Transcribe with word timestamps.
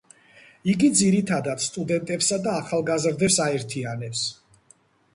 იგი 0.71 0.89
ძირითადად 1.01 1.61
სტუდენტებსა 1.67 2.41
და 2.49 2.57
ახალგაზრდებს 2.65 3.41
აერთიანებს. 3.49 4.29